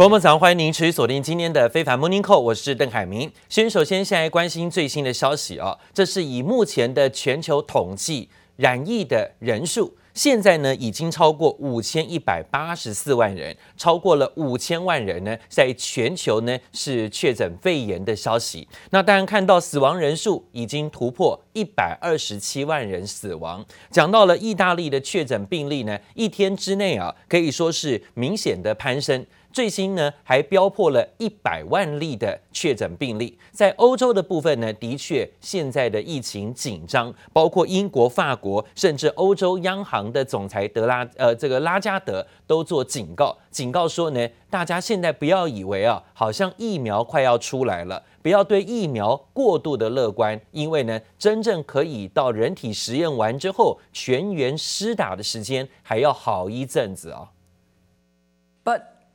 [0.00, 3.30] 观众早上欢迎您持续锁定今天的非凡 Morning Call，我是邓海明。
[3.50, 9.94] 先首先先来关心最新的消息啊，这是以目前的全球统计染疫的人数。
[10.14, 18.66] 现在呢，已经超过五千一百八十四万人，超过了五千万人呢，在全球呢是确诊肺炎的消息。
[18.92, 23.62] 那当然看到死亡人数已经突破一百二十七万人死亡。
[23.90, 29.26] 讲到了意大利的确诊病例呢，一天之内啊，可以说是明显的攀升。
[29.52, 33.36] 最新呢，还飙破了一百万例的确诊病例。
[33.50, 57.28] 在欧洲的部分呢，的确现在的疫情紧张，包括英国、法国，甚至欧洲央行的总裁德拉呃这个拉加德都做警告，警告说呢，大家现在不要以为啊，好像疫苗快要出来了，不要对疫苗过度的乐观，因为呢，真正可以到人体实验完之后全员施打的时间还要好一阵子啊。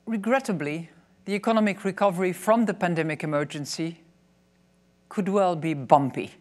[0.08, 0.92] Regrettably,
[1.26, 4.02] the economic recovery from the pandemic emergency
[5.10, 6.36] could well be bumpy.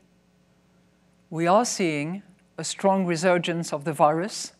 [1.30, 2.22] We are seeing
[2.58, 4.52] a strong resurgence of the virus,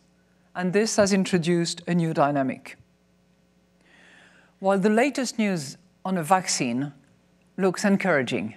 [0.55, 2.77] and this has introduced a new dynamic.
[4.59, 6.91] While the latest news on a vaccine
[7.57, 8.55] looks encouraging,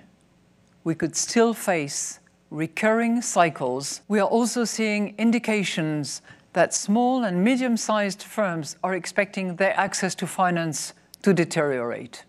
[0.82, 2.20] we could still face
[2.50, 4.00] recurring cycles.
[4.08, 6.22] We are also seeing indications
[6.53, 12.25] that small and medium-sized firms are expecting their access to finance to deteriorate.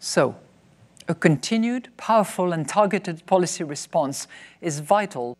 [0.00, 0.34] So,
[1.08, 4.24] a continued, powerful, and targeted policy response
[4.60, 5.36] is vital.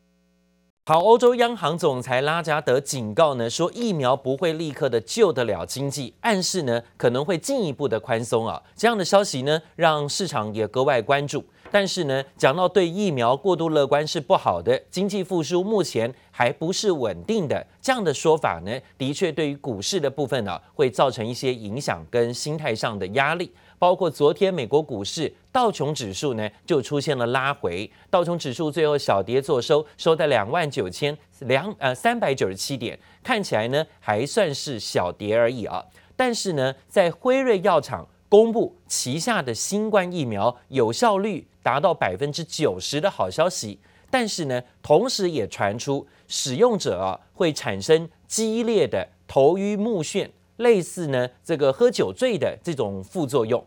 [0.85, 8.61] 好，欧洲央行总裁拉加德警告呢，说疫苗不会立刻的救得了经济，暗示呢可能会进一步的宽松啊。
[8.75, 11.45] 这样的消息呢，让市场也格外关注。
[11.72, 23.52] 但是呢，讲到对疫苗过度乐观是不好的，经济复苏目前还不是稳定的，这样的说法呢，的确对于股市的部分呢，会造成一些影响跟心态上的压力。
[23.80, 35.84] 包括昨天美国股市道琼指数呢，就出现了拉回，道琼指数最后小跌作收，收在两万九千两呃三百九十七点，看起来呢还算是小跌而已啊。
[36.16, 43.80] 但是呢，在辉瑞药厂公布旗下的新冠疫苗有效率达到百分之九十的好消息，
[44.10, 53.64] 但是呢，同时也传出使用者啊会产生激烈的头晕目眩，类似呢这个喝酒醉的这种副作用。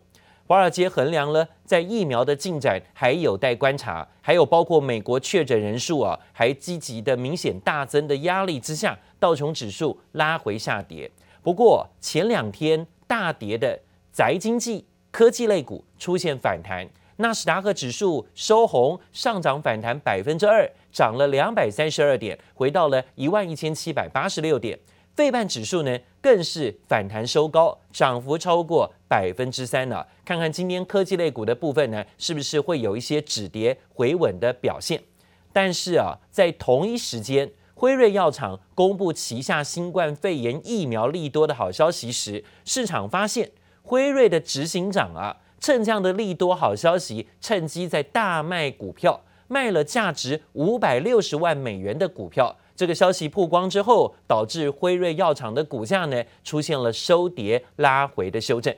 [0.47, 11.11] 华尔街衡量了在疫苗的进展还有待观察，还有包括美国确诊人数啊还积极的明显大增的压力之下，道琼指数拉回下跌。
[11.41, 13.81] 不过前两天大跌的。
[14.21, 16.87] 宅经济科技类股出现反弹，
[17.17, 24.79] 纳斯达克指数收红，上涨反弹百分之二，涨了两百三十二点，回到了一万一千七百八十六点。
[25.15, 30.07] 费半指数呢，更是反弹收高，涨幅超过百分之三了。
[30.23, 35.03] 看看今天科技类股的部分呢，是不是会有一些止跌回稳的表现？
[35.51, 43.53] 但是啊，在同一时间，辉瑞药厂公布旗下新冠肺炎疫苗利多的好消息时，市场发现。
[43.91, 52.55] 辉瑞的执行长啊，趁这样的利多好消息，趁机在大卖股票，卖了价值五百六十万美元的股票。
[52.77, 58.73] 这个消息曝光之后，导致辉瑞药厂的股价呢出现了收跌拉回的修正。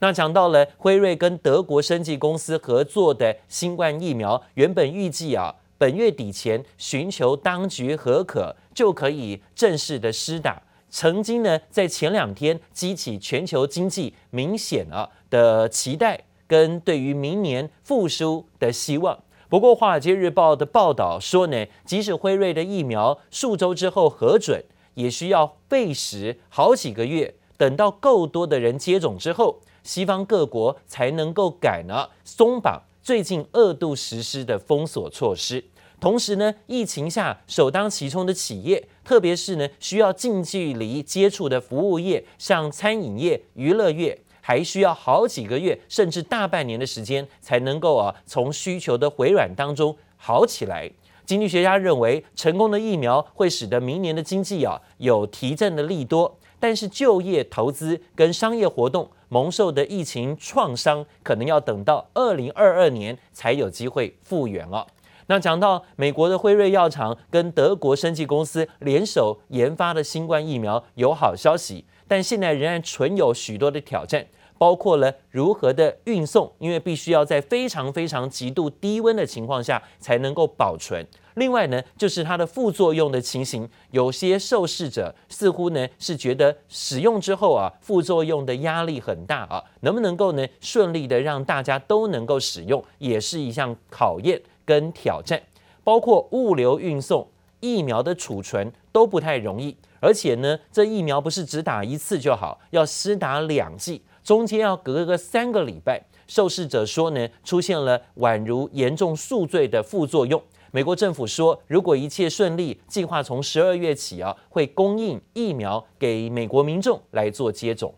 [0.00, 10.60] 那讲到了辉瑞跟德国生技公司合作的新冠疫苗，原本预计啊本月底前寻求当局核可，就可以正式的施打。
[10.96, 19.18] 曾经呢，在前两天激起全球经济明显啊的期待跟对于明年复苏的希望。
[19.50, 24.64] 不过，《华尔街日报》的报道说呢，即使辉瑞的疫苗数周之后核准，
[24.94, 35.62] 也需要费时好几个月，等到够多的人接种之后，西方各国才能够改呢松绑最近二度实施的封锁措施。
[35.98, 50.90] 同时呢，疫情下首当其冲的企业，特别是呢需要近距离接触的服务业，像餐饮业、娱乐业，还需要好几个月甚至大半年的时间才能够啊从需求的回软当中好起来。
[51.24, 64.86] 经济学家认为，成功的疫苗会使得明年的经济啊有提振的利多，但是就业、投资跟商业活动蒙受的疫情创伤，可能要等到二零二二年才有机会复原了。
[65.28, 74.24] 那讲到美国的辉瑞药厂跟德国生技公司联手研发的新冠疫苗有好消息，但现在仍然存有许多的挑战，
[74.56, 81.04] 包括了如何的运送，因为必须要在非常非常极度低温的情况下才能够保存。
[81.34, 95.40] 另外呢，就是它的副作用的情形，有些受试者似乎呢是觉得使用之后啊，副作用的压力很大啊，能不能够呢顺利的让大家都能够使用，也是一项考验跟挑战。
[95.82, 97.26] 包括物流运送、
[97.60, 106.02] 疫苗的储存都不太容易，而且呢，这疫苗不是只打一次就好，要施打两剂，中间要隔个三个礼拜。
[106.26, 110.42] 受试者说呢，出现了宛如严重宿醉的副作用。
[110.72, 117.94] 美国政府说，如果一切顺利，计划从十二月起啊，会供应疫苗给美国民众来做接种。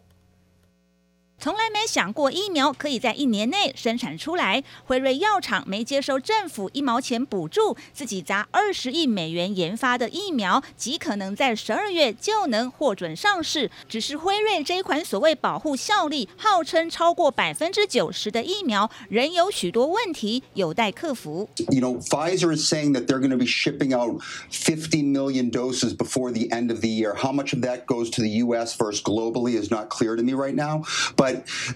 [1.41, 4.65] 从来没想过疫苗可以在一年内生产出来。
[4.85, 13.71] 辉瑞药厂没接受政府一毛钱补助，自己砸二十亿美元研发的疫苗，极可能在十二月就能获准上市。
[13.89, 21.49] 只是辉瑞这一款所谓保护效力号称超过百分之九十的疫苗，仍有许多问题有待克服。
[21.71, 24.21] You know, Pfizer is saying that they're going to be shipping out
[24.51, 27.15] 50 million doses before the end of the year.
[27.15, 28.77] How much of that goes to the U.S.
[28.77, 30.83] versus globally is not clear to me right now.
[31.17, 31.28] But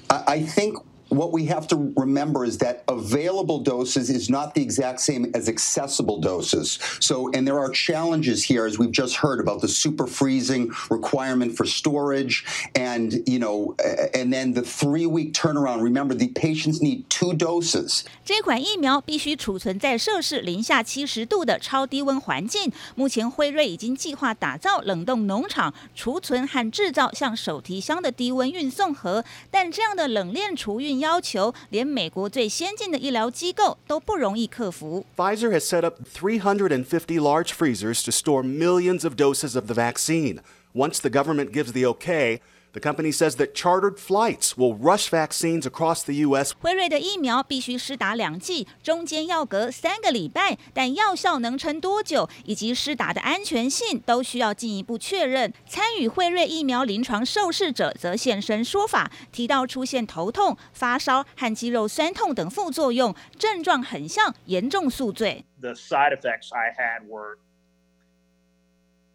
[0.08, 0.78] But I think
[1.11, 5.47] what we have to remember is that available doses is not the exact same as
[5.47, 6.79] accessible doses.
[6.99, 11.55] So, and there are challenges here, as we've just heard about the super freezing requirement
[11.55, 12.43] for storage,
[12.75, 13.73] and you know,
[14.13, 15.81] and then the three-week turnaround.
[15.81, 18.03] Remember, the patients need two doses.
[18.25, 22.73] 这款疫苗必须储存在摄氏零下七十度的超低温环境。
[22.95, 30.97] 目前，辉瑞已经计划打造冷冻农场，储存和制造像手提箱的低温运送盒，但这样的冷链储运。
[31.01, 35.05] 要求连美国最先进的医疗机构都不容易克服。
[35.15, 40.39] Pfizer has set up 350 large freezers to store millions of doses of the vaccine.
[40.73, 42.39] Once the government gives the okay,
[42.73, 46.53] The company says that chartered flights will rush vaccines across the U.S.
[46.59, 55.51] 辉瑞的疫苗必须施打两剂，中间要隔三个礼拜，但药效能撑多久以及施打的安全性都需要进一步确认。
[55.65, 65.43] 参与辉瑞疫苗临床受试者则现身说法，提到出现头痛、发烧和肌肉酸痛等副作用，症状很像严重宿醉。
[65.59, 67.39] The side effects I had were,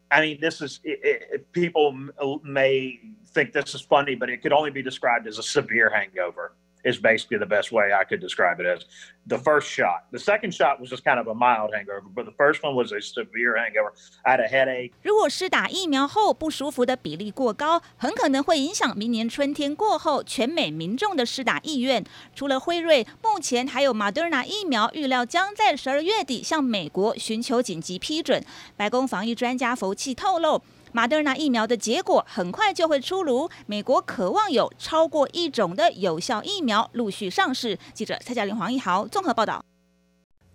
[0.08, 1.92] I mean, this is it, it, people
[2.42, 2.98] may.
[3.37, 6.53] think this is funny, but it could only be described as a severe hangover.
[6.83, 8.85] Is basically the best way I could describe it as.
[9.25, 12.31] The first shot, the second shot was just kind of a mild hangover, but the
[12.37, 13.91] first one was a severe hangover.
[14.23, 14.93] I had a headache.
[15.01, 22.05] 如果施打疫苗后不舒服的比例过高，很可能会影响明年春天过后全美民众的施打意愿。
[22.33, 28.41] 除了辉瑞，目前还有 Moderna 疫苗预料将在十二月底向美国寻求紧急批准。
[28.77, 30.61] 白宫防疫专家福奇透露。
[30.91, 37.77] 马德纳疫苗的结果很快就会出炉，美国渴望有超过一种的有效疫苗陆续上市。
[37.93, 39.63] 记者蔡嘉玲、黄一豪综合报道。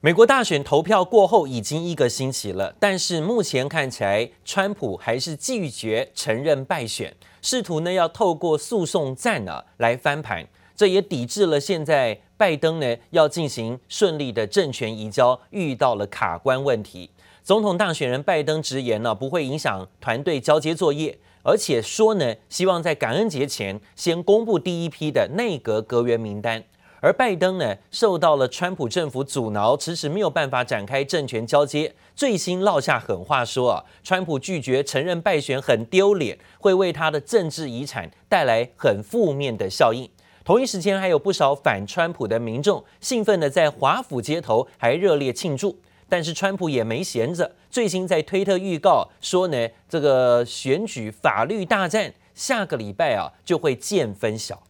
[0.01, 10.45] 美国大选投票过后已经一个星期了，但是目前看起来，川普还是拒绝承认败选，试图呢要透过诉讼战呢来翻盘，
[10.75, 17.09] 这也抵制了现在拜登呢要进行顺利的政权移交遇到了卡关问题。
[17.45, 26.63] 总统当选人拜登直言呢，不会影响团队交接作业，而且说呢，希望在感恩节前先公布第一批的内阁阁员名单。
[27.01, 31.93] 而拜登呢，受到了川普政府阻挠，迟迟没有办法展开政权交接。
[32.15, 40.09] 最新落下狠话说啊，川普拒绝承认败选很丢脸，会为他的政治遗产带来很负面的效应。
[40.45, 45.77] 同一时间，还有不少反川普的民众兴奋地在华府街头还热烈庆祝。
[46.13, 54.63] 但是川普也没闲着，最新在推特预告说呢，这个选举法律大战下个礼拜啊就会见分晓。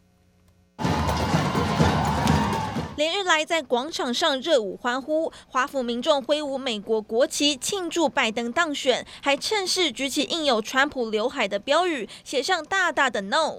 [2.95, 13.59] 连日来在广场上热舞欢呼，华府民众挥舞美国国旗庆祝拜登当选，还趁势举起印有川普刘海的标语，写上大大的 “No”。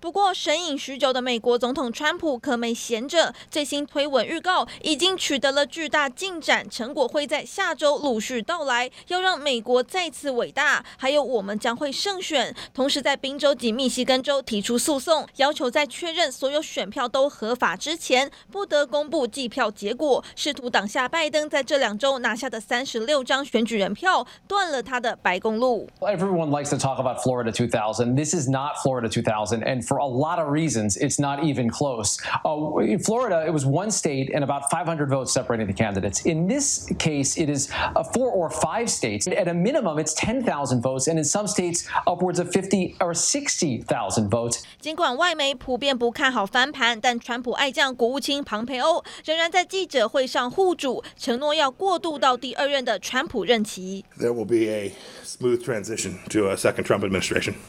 [0.00, 10.84] 不过，神隐许久的美国总统川普可没闲着，最新推文预告已经取得了巨大进展，成果会在下周陆续到来，要让美国再次伟大。
[10.96, 12.54] 还有，我们将会胜选。
[12.72, 25.88] 同时，在宾州及密西根州提出诉讼，要求在确认所有选票都合法之前，不得公布计票结果，试图挡下拜登在这两周拿下的三十六张选举人票，断了他的白宫路。
[26.00, 28.14] Everyone likes to talk about Florida 2000.
[28.14, 29.64] This is not Florida 2000.
[29.64, 32.19] And for a lot of reasons, it's not even close.
[32.45, 36.25] Uh, in Florida, it was one state and about 500 votes separating the candidates.
[36.25, 39.27] In this case, it is uh, four or five states.
[39.27, 44.29] At a minimum, it's 10,000 votes, and in some states, upwards of 50 or 60,000
[44.29, 44.63] votes.
[44.79, 54.03] 尽管外媒普遍不看好翻盘，但川普爱将国务卿庞培欧仍然在记者会上护主，承诺要过渡到第二任的川普任期。
[54.19, 54.91] There will be a
[55.23, 57.55] smooth transition to a second Trump administration.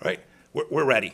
[0.00, 0.18] Right?
[0.53, 1.13] We're, we're ready.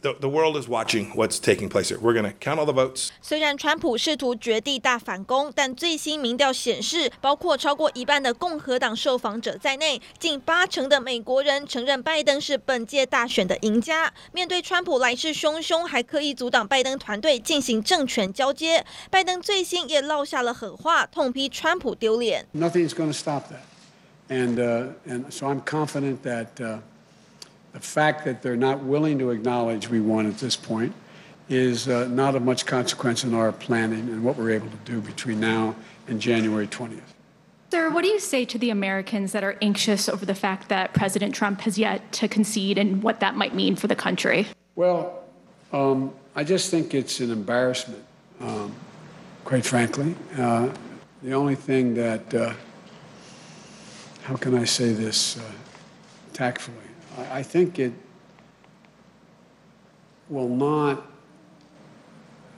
[0.00, 1.98] The, the world is watching what's taking place here.
[1.98, 3.10] We're going to count all the votes.
[3.20, 14.12] 虽然川普试图绝地大反攻，但最新民调显示，包括超过一半的共和党受访者在内，近八成的美国人承认拜登是本届大选的赢家。
[14.30, 22.46] 面对川普来势汹汹，还刻意阻挡拜登团队进行政权交接，拜登最新也落下了狠话，痛批川普丢脸。
[22.54, 23.64] Nothing's going to stop that,
[24.28, 26.60] and uh, and so I'm confident that.
[26.60, 26.78] Uh,
[27.78, 30.92] The fact that they're not willing to acknowledge we won at this point
[31.48, 35.00] is uh, not of much consequence in our planning and what we're able to do
[35.00, 35.76] between now
[36.08, 37.02] and January 20th.
[37.70, 40.92] Sir, what do you say to the Americans that are anxious over the fact that
[40.92, 44.48] President Trump has yet to concede and what that might mean for the country?
[44.74, 45.22] Well,
[45.72, 48.02] um, I just think it's an embarrassment,
[48.40, 48.74] um,
[49.44, 50.16] quite frankly.
[50.36, 50.70] Uh,
[51.22, 52.54] the only thing that, uh,
[54.24, 55.42] how can I say this uh,
[56.32, 56.87] tactfully?
[57.30, 57.92] I think it
[60.30, 60.98] will not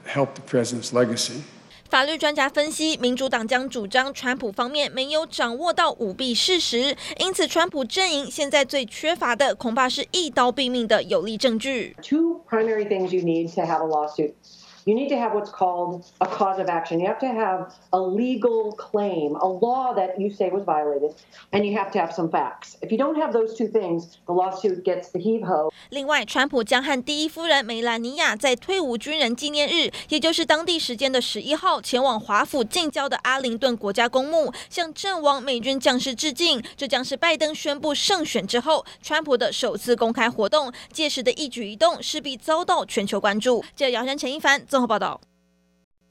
[0.04, 1.42] help the president's legacy.
[1.88, 11.96] 法律专家分析，民主党将主张川普方面没有掌握到舞弊事实，因此川普阵营现在最缺乏的恐怕是一刀毙命的有力证据。
[12.00, 14.34] Two primary things you need to have a lawsuit.
[14.90, 16.98] You need to have what's called a cause of action.
[16.98, 21.12] You have to have a legal claim, a law that you say was violated,
[21.52, 22.76] and you have to have some facts.
[22.82, 25.70] If you don't have those two things, the lawsuit gets the heave ho.
[25.90, 36.60] 另外，川普将和第一夫人梅兰妮亚在退伍军人纪念日，也就是当地时间的十一号，前往华府近郊的阿灵顿国家公墓，向阵亡美军将士致敬。
[36.76, 40.72] 这将是拜登宣布胜选之后，川普的首次公开活动。
[40.92, 43.64] 届时的一举一动势必遭到全球关注。
[43.76, 44.60] 记者姚山、陈一凡。
[44.86, 45.20] 报道。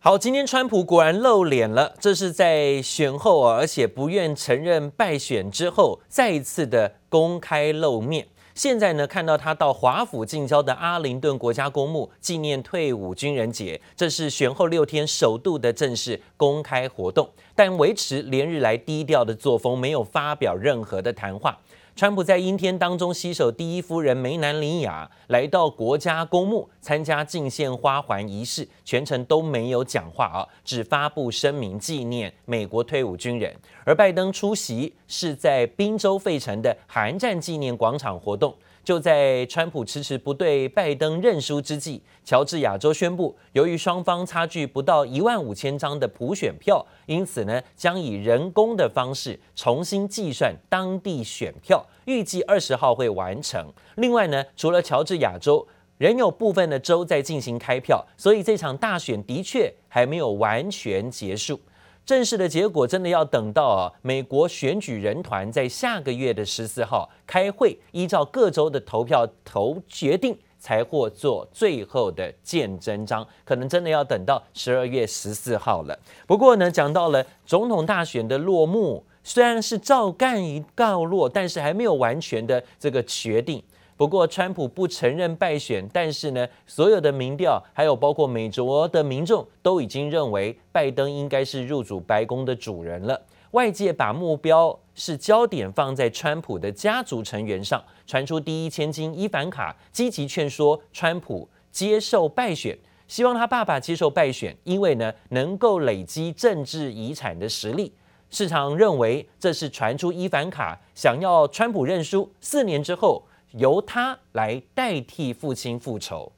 [0.01, 8.27] 好，今天川普果然露脸了，这是在选后啊，而且不愿承认败选之后，再一次的公开露面。
[8.55, 21.57] 现在呢，看到他到华府近郊的阿灵顿国家公墓纪念退伍军人节，这是选后六天首度的正式公开活动，但维持连日来低调的作风，没有发表任何的谈话。
[21.99, 33.53] 川普在阴天当中携手第一夫人梅兰妮亚来到国家公墓参加敬献花环仪式，全程都没有讲话啊，只发布声明纪念美国退伍军人。
[33.83, 38.55] 而拜登出席是在宾州费城的韩战纪念广场活动。
[38.89, 53.71] 就在川普迟迟不对拜登认输之际，乔治亚州宣布，由于双方差距不到一万五千张的普选票，因此呢将以人工的方式重新计算当地选票，预计二十号会完成。
[53.97, 55.67] 另外呢，除了乔治亚州，
[55.99, 61.59] 仍有部分的州在进行开票，所以这场大选的确还没有完全结束。
[62.09, 73.23] 正式的结果真的要等到啊，美国选举人团在下个月的十四号开会，依照各州的投票投决定，才会做最后的见真章。
[73.45, 75.95] 可能真的要等到十二月十四号了。
[76.25, 83.61] 不过呢，讲到了总统大选的落幕，虽然是照干一告落，但是还没有完全的这个决定。
[83.99, 93.21] 不过，川普不承认败选，但是呢，所有的民调，还有包括美国的民众，都已经认为拜登应该是入主白宫的主人了。
[93.51, 107.93] 外界把目标是焦点放在川普的家族成员上，传出第一千金伊凡卡积极劝说川普接受败选，希望他爸爸接受败选，因为呢，能够累积政治遗产的实力。
[108.29, 113.21] 市场认为这是传出伊凡卡想要川普认输，四年之后。
[113.51, 116.31] 由他来代替父亲复仇。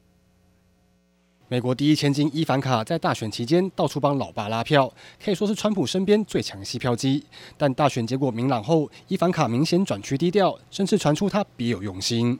[1.47, 4.89] 美国第一千金伊凡卡在大选期间到处帮老爸拉票，
[5.21, 7.25] 可以说是川普身边最强吸票机。
[7.57, 12.39] 但大选结果明朗后，伊凡卡明显转趋低调，甚至传出他别有用心。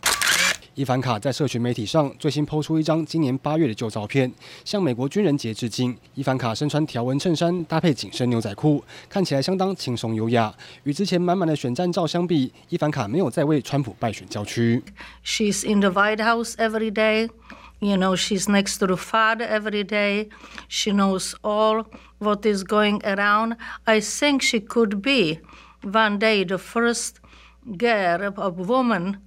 [0.80, 4.30] 伊凡卡在社群媒体上最新 PO 出一张今年八月的旧照片，
[4.64, 5.96] 向美国军人节致敬。
[6.14, 10.54] 伊凡卡身穿条纹衬衫，搭配紧身牛仔裤，看起来相当轻松优雅。
[10.84, 14.82] 与之前满满的选战照相比，伊凡卡没有再为川普败选叫屈。
[15.24, 17.30] She's in the White House every day,
[17.78, 20.28] you know, she's next to the father every day.
[20.68, 21.86] She knows all
[22.18, 23.56] what is going around.
[23.84, 25.40] I think she could be
[25.82, 27.16] one day the first
[27.64, 29.18] girl, a woman.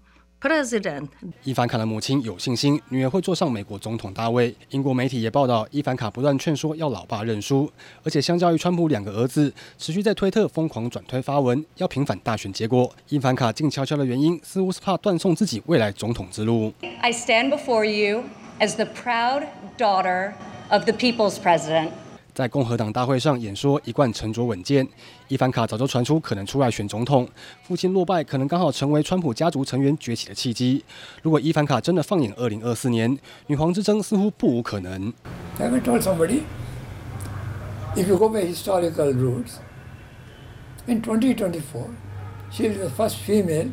[0.44, 1.08] President.
[1.42, 4.54] 伊凡卡的母亲有信心女儿会坐上美国总统大位。
[4.68, 7.70] 英国媒体也报道，伊凡卡不断劝说要老爸认输，
[8.02, 16.74] 而且相较于川普两个儿子持续在推特疯狂转推发文，要平反大选结果，伊凡卡静悄悄的原因似乎是怕断送自己未来总统之路。
[17.00, 18.24] I stand before you
[18.60, 19.44] as the proud
[19.78, 20.32] daughter
[20.68, 21.88] of the people's president.
[22.34, 24.84] 在共和党大会上演说，一贯沉着稳健。
[25.28, 27.28] 伊凡卡早就传出可能出来选总统，
[27.62, 30.84] 父亲落败可能刚好成为川普家族成员崛起的契机。
[31.22, 35.12] 如果伊凡卡真的放眼二零二四年，女皇之争似乎不无可能。
[35.60, 36.40] Have you told somebody?
[37.94, 39.58] If you go by historical roots,
[40.86, 41.62] in 2024,
[42.50, 43.70] she is the first female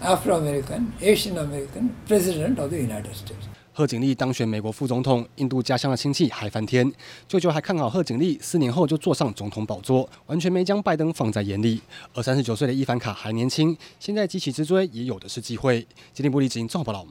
[0.00, 3.51] Afro-American, Asian American president of the United States.
[3.74, 6.92] 贺锦丽当选美国副总统，印度家乡的亲戚嗨翻天，
[7.26, 11.80] 舅舅还看好贺锦丽四年后就坐上总统宝座，完全没将拜登放在眼里。
[12.12, 15.80] 而三十九岁的伊凡卡还年轻，现在急起直追也有的是机会。
[16.12, 17.06] 今天不离职，综合报道。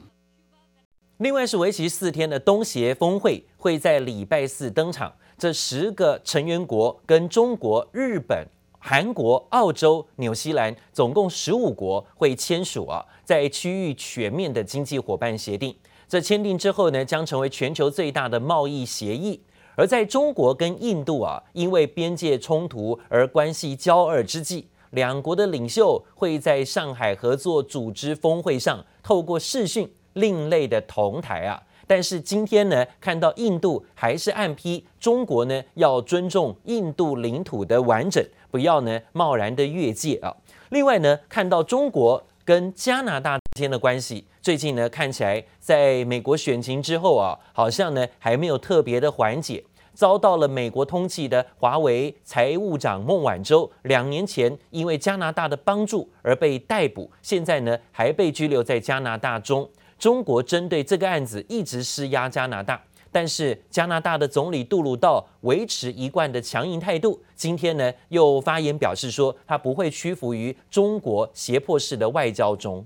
[1.18, 8.46] 另外是为期四天的东协峰会会在礼拜四登场，这十个成员国跟中国、日本、
[8.78, 15.74] 韩国、澳洲、纽西兰总共十五国会签署啊，在区域全面的经济伙伴协定。
[16.12, 19.40] 这签订之后呢，将成为全球最大的贸易协议。
[19.76, 31.62] 而在中国跟印度啊，因为边界冲突而关系交恶之际，两国的领袖会在上海合作组织峰会上透过视讯另类的同台啊。
[31.86, 40.36] 但是今天呢，看到印度还是暗批中国呢，要尊重印度领土的完整，不要呢贸然的越界啊。
[40.68, 44.26] 另外呢，看到中国跟加拿大之间的关系。
[44.42, 49.62] 最近呢，看起来在美国选情之后啊，好像呢还没有特别的缓解，
[49.94, 59.70] 遭到了美国通缉的华为财务长孟晚舟，两年前因为加拿大的帮助而被逮捕，现在呢还被拘留在加拿大中。
[59.96, 62.82] 中国针对这个案子一直施压加拿大，
[63.12, 72.84] 但是加拿大的总理杜鲁道维持一贯的强硬态度，今天呢又发言表示说，他不会屈服于中国胁迫式的外交中。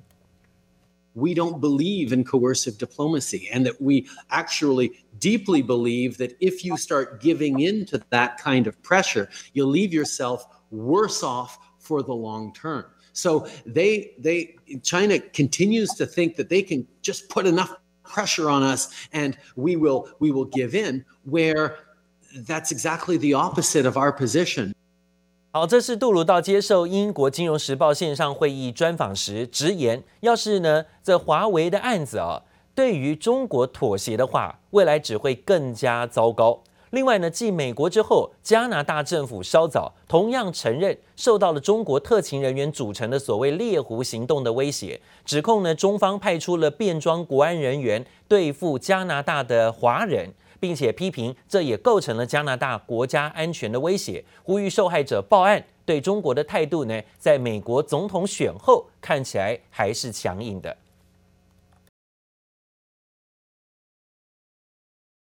[1.16, 6.76] We don't believe in coercive diplomacy, and that we actually deeply believe that if you
[6.76, 12.12] start giving in to that kind of pressure, you'll leave yourself worse off for the
[12.12, 12.84] long term.
[13.14, 18.62] So they they China continues to think that they can just put enough pressure on
[18.62, 21.78] us and we will we will give in where
[22.40, 24.74] that's exactly the opposite of our position.
[25.56, 32.42] 好，这是杜鲁道接受英国金融时报线上会议专访时直言：要是呢，这华为的案子啊，
[32.74, 36.62] 对于中国妥协的话，未来只会更加糟糕。
[36.90, 50.34] 另外呢，继美国之后，加拿大政府稍早同样承认受到了中国特勤人员组成的所谓猎狐行动的威胁，指控呢，中方派出了便装国安人员对付加拿大的华人。
[50.60, 55.64] 并且批评这也构成了加拿大国家安全的威胁，呼吁受害者报案。
[55.84, 60.76] 对中国的态度呢，在美国总统选后看起来还是强硬的。